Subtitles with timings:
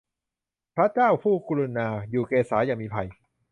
[0.75, 3.07] พระเจ้าผู้กรุณา อยู่เกศาอย่ามีภัย